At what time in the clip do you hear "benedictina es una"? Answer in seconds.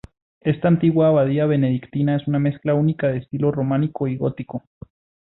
1.45-2.39